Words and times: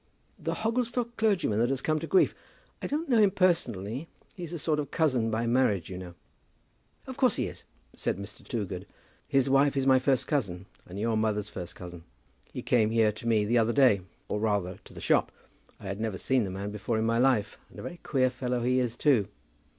"The 0.39 0.55
Hogglestock 0.55 1.15
clergyman 1.15 1.59
that 1.59 1.69
has 1.69 1.79
come 1.79 1.99
to 1.99 2.07
grief? 2.07 2.33
I 2.81 2.87
don't 2.87 3.07
know 3.07 3.19
him 3.19 3.29
personally. 3.29 4.07
He's 4.33 4.51
a 4.51 4.57
sort 4.57 4.79
of 4.79 4.89
cousin 4.89 5.29
by 5.29 5.45
marriage, 5.45 5.91
you 5.91 5.99
know." 5.99 6.15
"Of 7.05 7.17
course 7.17 7.35
he 7.35 7.45
is," 7.45 7.65
said 7.95 8.17
Mr. 8.17 8.43
Toogood. 8.43 8.87
"His 9.27 9.47
wife 9.47 9.77
is 9.77 9.85
my 9.85 9.99
first 9.99 10.25
cousin, 10.27 10.65
and 10.87 10.97
your 10.99 11.15
mother's 11.15 11.49
first 11.49 11.75
cousin. 11.75 12.03
He 12.51 12.63
came 12.63 12.89
here 12.89 13.11
to 13.11 13.27
me 13.27 13.45
the 13.45 13.59
other 13.59 13.73
day; 13.73 14.01
or 14.27 14.39
rather 14.39 14.79
to 14.85 14.93
the 14.95 15.01
shop. 15.01 15.31
I 15.79 15.83
had 15.85 15.99
never 16.01 16.17
seen 16.17 16.45
the 16.45 16.49
man 16.49 16.71
before 16.71 16.97
in 16.97 17.05
my 17.05 17.19
life, 17.19 17.59
and 17.69 17.77
a 17.77 17.83
very 17.83 17.97
queer 18.01 18.31
fellow 18.31 18.63
he 18.63 18.79
is 18.79 18.97
too. 18.97 19.27